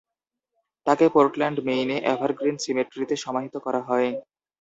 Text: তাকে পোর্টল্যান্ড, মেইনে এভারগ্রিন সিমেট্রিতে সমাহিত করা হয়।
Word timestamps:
তাকে 0.87 1.05
পোর্টল্যান্ড, 1.15 1.57
মেইনে 1.67 1.97
এভারগ্রিন 2.11 2.55
সিমেট্রিতে 2.63 3.15
সমাহিত 3.17 3.55
করা 3.65 3.81
হয়। 3.87 4.09